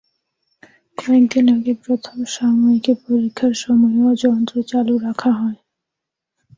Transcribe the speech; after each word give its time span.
কয়েক 0.97 1.23
দিন 1.31 1.45
আগে 1.55 1.73
প্রথম 1.83 2.17
সাময়িকী 2.35 2.93
পরীক্ষার 3.03 3.53
সময়ও 3.63 4.11
যন্ত্র 4.23 4.55
চালু 4.71 4.95
রাখা 4.97 5.31
হয়। 5.39 5.59